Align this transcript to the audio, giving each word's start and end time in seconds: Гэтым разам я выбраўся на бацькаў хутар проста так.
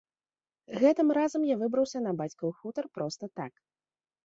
Гэтым 0.83 1.07
разам 1.17 1.45
я 1.51 1.55
выбраўся 1.61 2.03
на 2.07 2.15
бацькаў 2.23 2.49
хутар 2.63 2.85
проста 2.99 3.33
так. 3.43 3.53